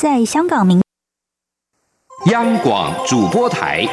[0.00, 0.80] 在香港民
[2.30, 3.84] 央广主播台，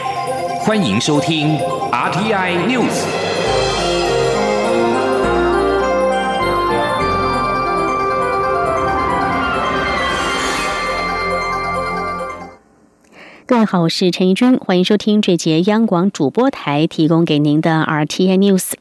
[0.60, 1.58] 欢迎收听
[1.92, 3.08] RTI News。
[13.48, 18.74] 各位好，我是陈怡君，欢迎收听这节央广主播台提供给您的 RTI News。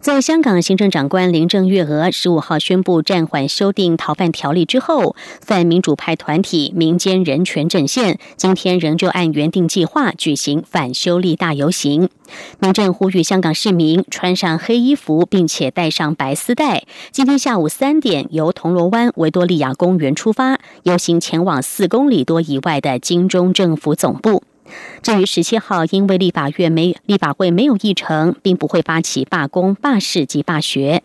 [0.00, 12.08] 在香港行政长官林郑月娥十五号宣布暂缓修订逃犯条例之后，泛民主派团体民间人权阵线今天仍旧按原定计划举行反修例大游行。
[12.60, 16.84] 民政呼吁香港市民穿上黑衣服，并且带上白丝带。
[17.10, 24.44] 今天下午三点，由铜锣湾维多利亚公园出发，游行前往四公里多以外的金钟政府总部。
[25.02, 31.02] 至于十七号，因为立法院没立法会没有议程，并不会发起罢工、罢市及罢学。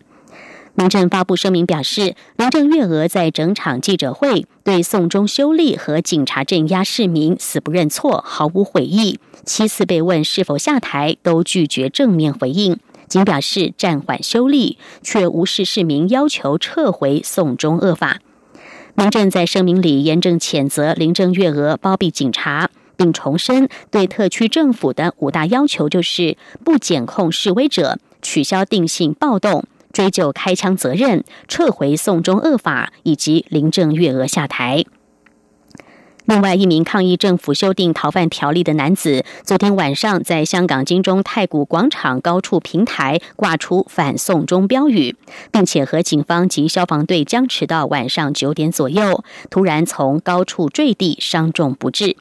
[0.75, 9.19] 民政发布声明表示，林郑月娥在整场记者会对送中修例和警察镇压市民死不认错，毫无悔意。
[9.45, 18.19] 七次被问是否下台，都拒绝正面回应，仅表示暂缓修例，却无视市民要求撤回送中恶法。
[18.95, 22.71] 民政在声明里严正谴责林郑月娥包庇警察。
[22.95, 34.83] 并重申对特区政府的五大要求，就是不检控示威者、取消定性暴动、追究开枪责任、撤回送中恶法以及林郑月娥下台。
[36.25, 45.17] 另外一名抗议政府修订逃犯条例的男子，昨天晚上在香港金钟太古广场高处平台挂出反送中标语，
[45.51, 52.15] 并且和警方及消防队僵持到晚上九点左右，突然从高处坠地，伤重不治。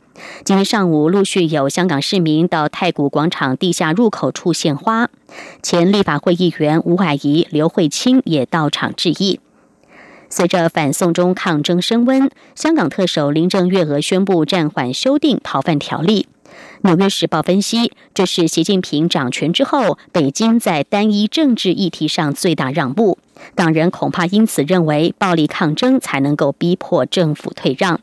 [0.45, 5.09] 今天上午，陆续有香港市民到太古广场地下入口处献花，
[5.63, 9.41] 前立法会议员吴霭仪、刘慧卿也到场致意。
[10.29, 16.27] 随着反送中抗争升温，香港特首林郑月娥宣布暂缓修订逃犯条例。
[16.83, 23.19] 纽约时报分析，这是习近平掌权之后，北京在单一政治议题上最大让步。
[23.55, 27.97] 港人恐怕因此认为，暴力抗争才能够逼迫政府退让。《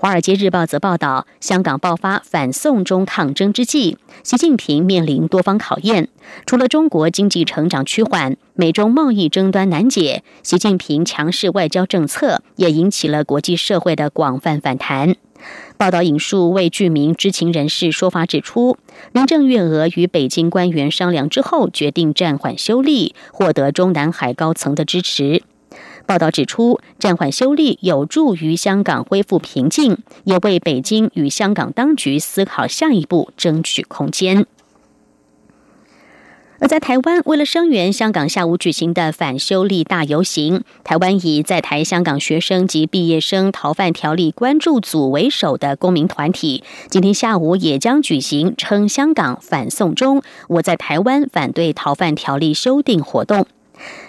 [0.00, 6.08] 华尔街日报》则报道，香港爆发反送中抗争之际，习近平面临多方考验。
[6.46, 15.16] 除了中国经济成长趋缓、美中贸易争端难解，习近平强势外交政策也引起了国际社会的广泛反弹。
[15.76, 18.76] 报道引述未具名知情人士说法指出，
[19.10, 25.42] 林郑月娥与北京官员商量之后，决定暂缓修例，获得中南海高层的支持。
[26.08, 34.46] 报道指出，暂缓修例有助于香港恢复平静，也为北京与香港当局思考下一步争取空间。
[36.60, 53.46] 而在台湾，为了声援香港下午举行的反修例大游行，台湾以在台香港学生及毕业生逃犯条例关注组为首的公民团体，今天下午也将举行称香港反送中，我在台湾反对逃犯条例修订活动。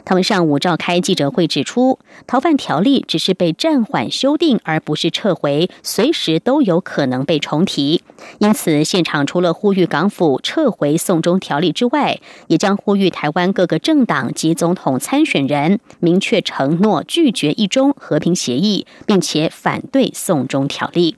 [0.05, 8.01] 他们上午召开记者会，指出逃犯条例只是被暂缓修订，而不是撤回，随时都有可能被重提。
[8.39, 21.15] 因此，现场除了呼吁港府撤回送中条例之外，也将呼吁台湾各个政党及总统参选人明确承诺拒绝一中和平协议，并且反对送中条例。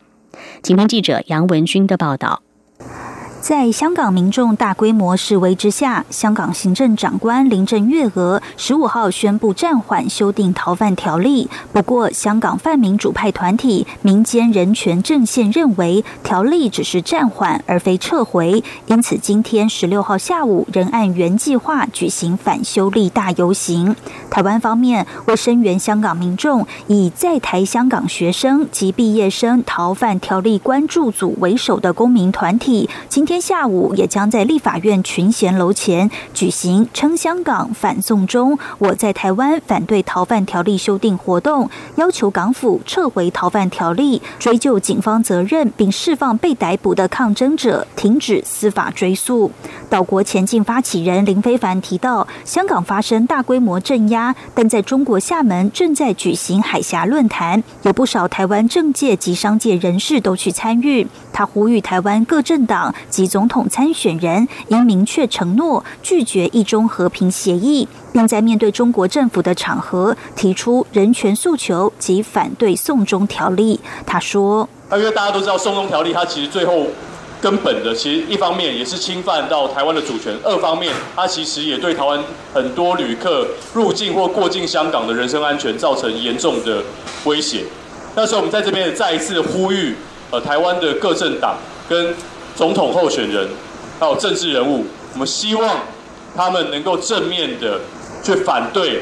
[0.63, 2.41] 请听记者杨文军的报道。
[3.41, 11.49] 在香港民众大规模示威之下，香港行政长官林郑月娥十五号宣布暂缓修订逃犯条例。
[11.73, 23.95] 不过，香港泛民主派团体民间人权阵线认为，条例只是暂缓而非撤回，因此今天十六号下午仍按原计划举行反修例大游行。
[24.29, 33.41] 台湾方面为声援香港民众，以在台香港学生及毕业生逃犯条例关注组为首的公民团体，今天。
[33.41, 49.51] 下午也将在立法院群贤楼前举行称香港反送中，我在台湾反对逃犯条例修订活动，要求港府撤回逃犯条例，追究警方责任，并释放被逮捕的抗争者，停止司法追诉。
[49.89, 61.07] 岛国前进发起人林非凡提到，香港发生大规模镇压，但在中国厦门正在举行海峡论坛，有不少台湾政界及商界人士都去参与。
[61.33, 73.79] 他呼吁台湾各政党及及总统参选人应明确承诺拒绝一中和平协议，并在面对中国政府的场合提出人权诉求及反对送中条例。
[74.07, 76.87] 他说：“因为大家都知道送中条例，它其实最后
[77.39, 82.19] 根本的，其实一方面也是侵犯到台湾的主权，二方面它其实也对台湾
[82.55, 83.45] 很多旅客
[83.75, 86.81] 入境或过境香港的人身安全造成严重的
[87.25, 87.65] 威胁。
[88.15, 89.95] 那时候我们在这边再一次呼吁，
[90.31, 91.55] 呃，台湾的各政党
[91.87, 92.13] 跟
[92.61, 93.49] 总统候选人，
[93.99, 95.67] 还有政治人物，我们希望
[96.35, 97.79] 他们能够正面的
[98.21, 99.01] 去反对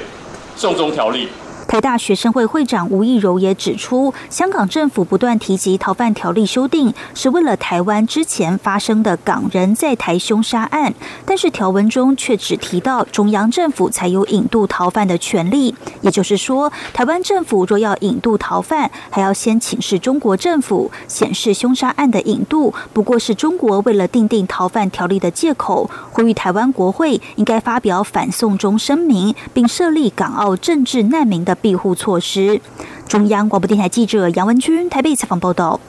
[0.55, 1.27] 送中条例。
[1.69, 10.91] 台大学生会会长吴亦柔也指出，香港政府不断提及逃犯条例修订，是为了台湾之前发生的港人在台凶杀案，
[11.25, 15.75] 但是条文中却只提到中央政府才有引渡逃犯的权利。
[16.01, 25.87] 也就是说，台湾政府若要引渡逃犯，还要先请示中国政府，显示凶杀案的引渡不过是中国为了订定逃犯条例的借口。
[26.11, 31.58] 呼吁台湾国会应该发表反送中声明，并设立港澳政治难民的。
[31.61, 32.61] 庇护措施。
[33.07, 35.79] 中央广播电台记者杨文君台北采访报道。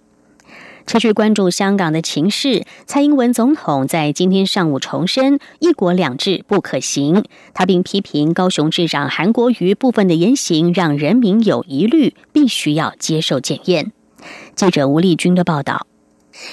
[0.87, 7.25] 持续关注香港的情势，蔡英文总统在今天上午重申“一国两制”不可行。
[7.55, 13.93] 他并批评高雄市长韩国瑜部分的言行让人民有疑虑，必须要接受检验。
[14.56, 15.87] 记者吴丽君的报道。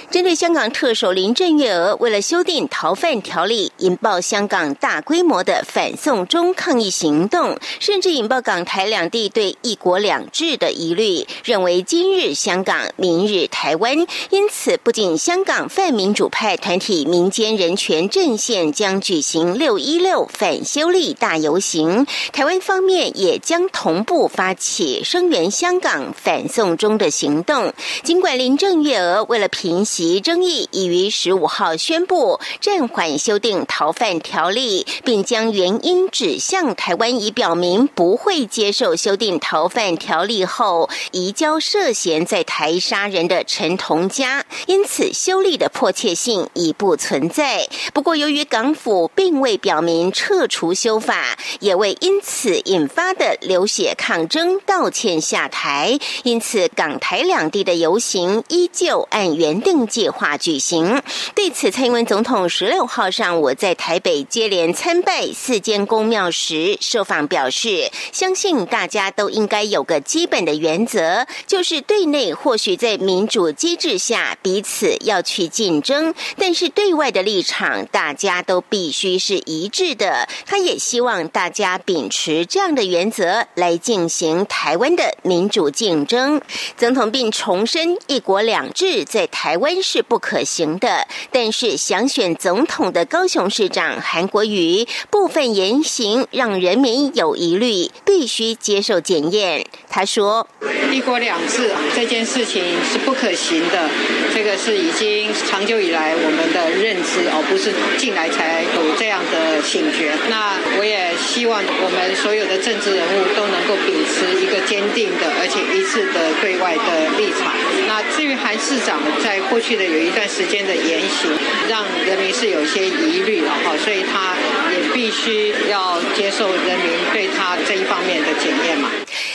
[0.09, 13.95] 针对香港特首林郑月娥为了修订逃犯条例，引爆香港大规模的反送中抗议行动，甚至引爆港台两地对“一国两制”的疑虑，认为今日香港，明日台湾。
[14.29, 27.71] 因此，不仅香港泛民主派团体民间人权阵线将举行“六一六”反修例大游行，台湾方面也将同步发起声援香港反送中的行动。
[28.03, 47.67] 尽管林郑月娥为了平息争议，已于十五号宣布暂缓修订逃犯条例，并将原因指向台湾，已表明不会接受修订逃犯条例后移交涉嫌在台杀人的陈同佳，因此修例的迫切性已不存在。
[47.93, 59.56] 不过，由于港府并未表明撤除修法，也未因此引发的流血抗争道歉下台，因此港台两地的游行依旧按原。
[59.62, 61.01] 定计划举行。
[61.36, 80.27] 对此，蔡英文总统十六号上午在台北接连参拜四间公庙时，受访表示，相信大家都应该有个基本的原则，就是对内或许在民主机制下彼此要去竞争，但是对外的立场大家都必须是一致的。
[80.45, 86.42] 他也希望大家秉持这样的原则来进行台湾的民主竞争。
[86.75, 89.57] 总统并重申“一国两制”在台台。
[89.57, 99.65] 湾是不可行的，但是想选总统的高雄市长韩国瑜部分言行让人民有疑虑，必须接受检验。
[99.89, 100.47] 他说
[100.94, 103.89] ：“一国两制这件事情是不可行的，
[104.31, 110.13] 这个是已经长久以来我们的认知，而不是近来才有这样的醒觉。
[110.29, 117.51] 那我也希望我们所有的政治人物都能够秉持一个坚定的而且一致的对外的立场。
[117.88, 121.31] 那至于韩市长在过去的有一段时间的言行，
[121.69, 124.35] 让人民是有些疑虑了哈，所以他
[124.71, 128.89] 也必须要接受人民对他这一方面的检验嘛。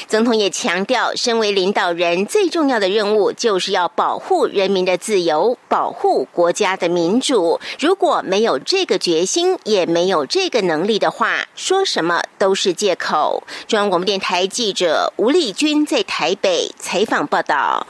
[0.09, 7.59] 总统也强调，身为领导人，最重要的任务就是要保护人民的自由，保护国家的民主。
[7.81, 13.43] 如果没有这个决心，也没有这个能力的话，说什么都是借口。
[13.67, 17.87] 中央广播电台记者吴丽君在台北采访报道。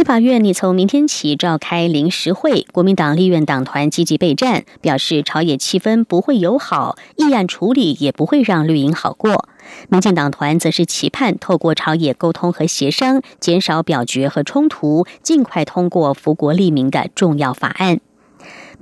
[0.00, 9.46] 立法院拟从明天起召开临时会，国民党立院党团积极备战，表示朝野气氛不会友好，议案处理也不会让绿营好过。
[9.90, 18.00] 民进党团则是期盼透过朝野沟通和协商，减少表决和冲突，尽快通过福国利民的重要法案。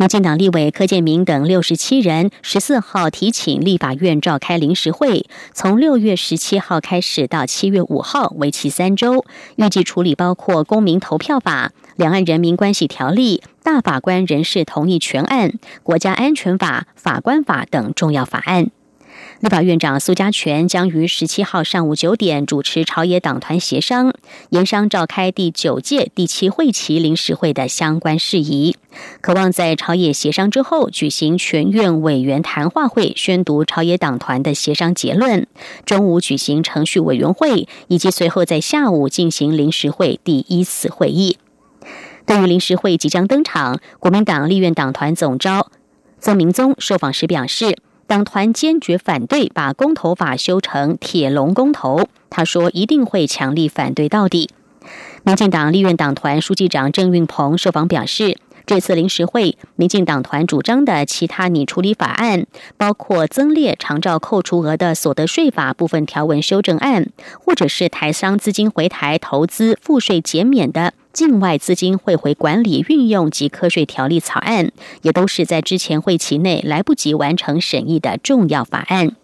[0.01, 9.25] 民进党立委柯建明等六十七人十四号提请立法院召开临时会，从六月十七号开始到七月五号，为期三周，
[9.57, 18.71] 预计处理包括公民投票法、两岸人民关系条例、大法官人事同意全案、国家安全法、法官法等重要法案。
[19.41, 24.13] 立法院长苏家全将于十七号上午九点主持朝野党团协商，
[24.51, 28.75] 研商召开第九届第七会期临时会的相关事宜，
[29.21, 35.47] 渴望在朝野协商之后举行全院委员谈话会，宣读朝野党团的协商结论。
[35.87, 41.39] 中午举行程序委员会，以及随后在下午进行临时会第一次会议。
[42.27, 45.71] 对于临时会即将登场，国民党立院党团总召
[46.19, 47.79] 曾明宗受访时表示。
[48.09, 54.49] 党团坚决反对把公投法修成铁笼公投，他说一定会强力反对到底。
[55.25, 62.47] 民进党立院党团书记长郑运鹏受访表示，这次临时会，民进党团主张的其他拟处理法案，
[62.79, 74.71] 包括增列长照扣除额的所得税法部分条文修正案，或者是台商资金回台投资赋税减免的境外资金汇回管理运用及课税条例草案，
[75.03, 79.17] 也都是在之前会期内来不及完成审议的重要法案。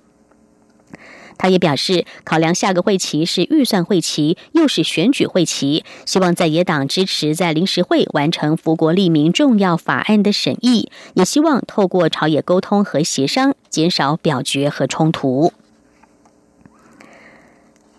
[1.38, 15.52] 他也表示，考量下个会期是预算会期，又是选举会期，希望在野党支持在临时会完成福国利民重要法案的审议，也希望透过朝野沟通和协商，减少表决和冲突。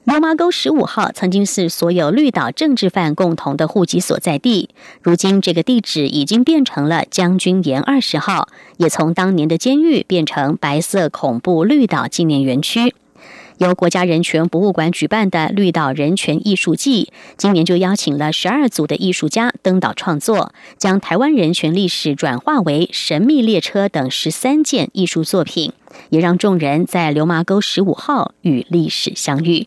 [0.06, 4.70] 流麻沟十五号曾经是所有绿岛政治犯共同的户籍所在地，
[5.02, 8.48] 如今这个地址已经变成了将军岩二十号，
[8.78, 12.94] 也从当年的监狱变成白色恐怖绿岛纪念园区。
[13.58, 25.74] 由国家人权博物馆举办的绿岛人权艺术季，今年就邀请了十二组的艺术家登岛创作，将台湾人权历史转化为神秘列车等十三件艺术作品，
[26.10, 29.66] 也让众人在流麻沟十五号与历史相遇。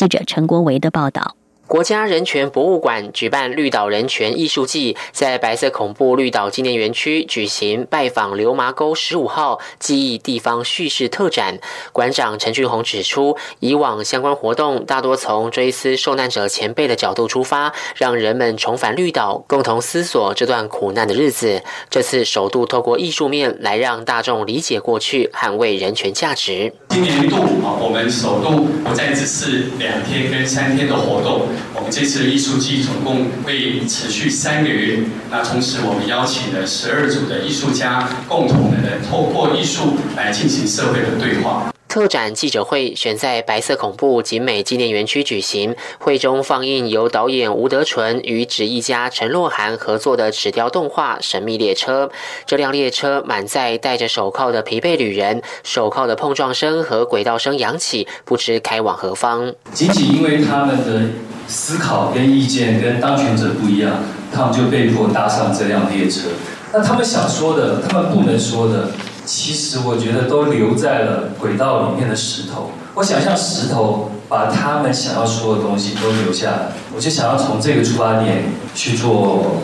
[0.00, 1.36] 记者陈国维的报道。
[1.70, 11.60] 国家人权博物馆举办绿岛人权艺术季，在白色恐怖绿岛纪念园区举行拜访流麻沟十五号记忆地方叙事特展。
[11.92, 21.62] 馆长陈俊宏指出，以往相关活动大多从追思受难者前辈的角度出发，让人们重返绿岛，共同思索这段苦难的日子。
[21.88, 26.72] 这次首度透过艺术面来让大众理解过去，捍卫人权价值。
[26.88, 31.46] 今年度啊，我们首度不再只是两天跟三天的活动。
[31.74, 34.98] 我们这次的艺术季总共会持续三个月。
[35.30, 41.72] 那同时，我们邀请了十二组的艺术家，共同的透过艺术来进行社会的对话。
[41.90, 52.06] 特展记者会选在白色恐怖景美纪念园区举行，会中放映由导演吴德纯与纸艺家陈洛涵合作的纸雕动画《神秘列车》。
[52.46, 59.52] 这辆列车满载戴着手铐的疲惫旅人，手铐的碰撞声和轨道声扬起，不知开往何方。
[59.74, 61.08] 仅仅因为他们的
[61.48, 63.96] 思考跟意见跟当权者不一样，
[64.32, 66.28] 他们就被迫搭上这辆列车。
[66.72, 68.90] 那他们想说的，他们不能说的。
[69.32, 72.72] 其实我觉得都留在了轨道里面的石头。
[72.94, 78.42] 我想象石头把他们想要说的东西都留下来，我就想要从这个出发点
[78.74, 79.08] 去做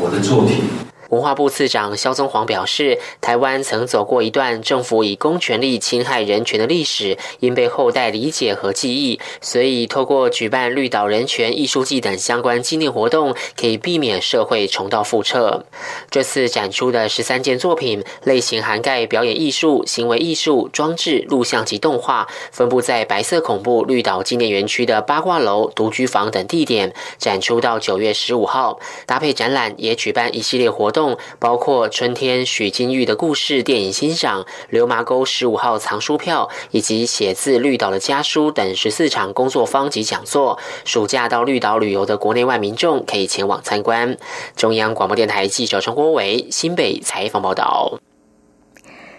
[0.00, 0.85] 我的作品。
[1.16, 15.64] 文化部次长肖宗煌表示，台湾曾走过一段政府以公权力侵害人权的历史，因被后代理解和记忆，所以透过举办绿岛人权艺术季等相关纪念活动，可以避免社会重蹈覆辙。
[16.11, 28.78] 这次展出的十三件作品类型涵盖表演艺术、行为艺术、装置、录像及动画，分布在白色恐怖绿岛纪念园区的八卦楼、独居房等地点，展出到九月十五号。
[29.06, 31.05] 搭配展览，也举办一系列活动。
[31.38, 40.58] 包括春天许金玉的故事电影欣赏、流麻沟十五号藏书票以及写字绿岛的家书等十四场工作坊及讲座。
[40.84, 44.16] 暑假到绿岛旅游的国内外民众可以前往参观。
[44.56, 47.98] 中央广播电台记者陈国伟新北采访报道。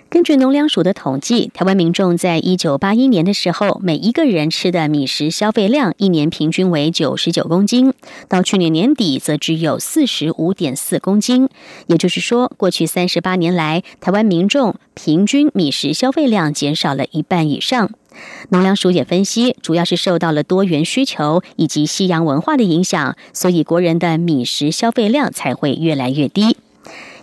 [0.10, 7.92] 根据农粮署的统计，台湾民众在一九八一年的时候，每一个人吃的米食消费量一年平均为九十九公斤，
[8.30, 11.50] 到去年年底则只有四十五点四公斤。
[11.88, 17.92] 也就是说，过去三十八年来，台湾民众平均米食消费量减少了一半以上。
[18.50, 26.56] 农粮署也分析，主要是受到了多元需求以及西洋文化的影响，所以国人的米食消费量才会越来越低。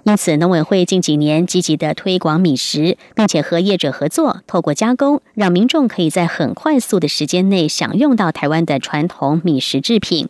[0.04, 10.28] 因此，农委会近几年积极的推广米食，并且和业者合作，透过加工，让民众可以在很快速的时间内享用到台湾的传统米食制品。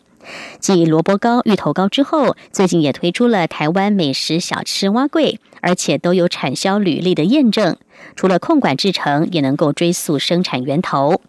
[0.61, 7.75] 继萝卜糕、芋头糕之后，最近也推出了台湾美食小吃蛙柜，而且都有产销履历的验证。
[8.15, 11.21] 除了控管制成，也能够追溯生产源头。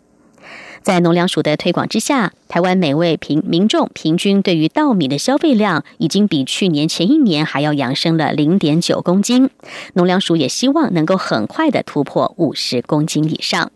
[0.86, 9.50] 在农粮署的推广之下，台湾每位平民众平均对于稻米的消费量已经比去年前一年还要扬升了零点九公斤。
[9.94, 13.72] 农粮署也希望能够很快的突破五十公斤以上。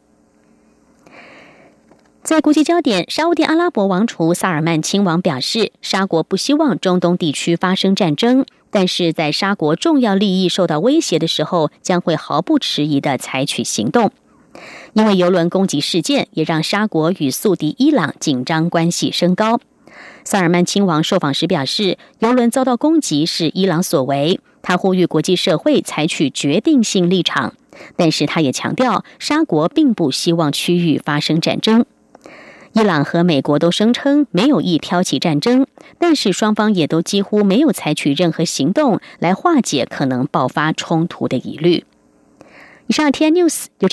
[2.23, 14.13] 在国际焦点，沙地阿拉伯王储萨尔曼亲王表示，沙国不希望中东地区发生战争，但是在沙国重要利益受到威胁的时候，将会毫不迟疑的采取行动。
[14.93, 19.61] 因为油轮攻击事件，也让沙国与宿敌伊朗紧张关系升高。
[20.25, 27.55] 萨尔曼亲王受访时表示，油轮遭到攻击是伊朗所为，他呼吁国际社会采取决定性立场。
[27.97, 31.87] 但是他也强调，沙国并不希望区域发生战争。
[32.73, 35.67] 伊朗和美国都声称没有意挑起战争，
[35.99, 41.85] 但是双方也都几乎没有采取任何行动来化解可能爆发冲突的疑虑。
[42.87, 43.67] 以上，T N News。